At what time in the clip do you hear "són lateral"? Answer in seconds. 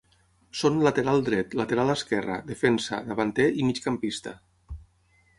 0.59-1.19